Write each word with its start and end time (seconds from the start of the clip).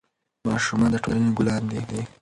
ماشومان 0.47 0.89
د 0.91 0.95
ټولنې 1.03 1.29
ګلان 1.37 1.63
دي. 1.89 2.01